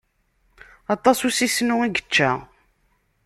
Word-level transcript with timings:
Aṭas 0.93 1.17
n 1.21 1.25
usisnu 1.27 1.77
i 1.85 1.87
yečča. 1.95 2.31